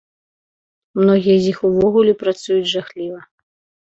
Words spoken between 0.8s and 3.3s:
Многія з іх увогуле працуюць жахліва.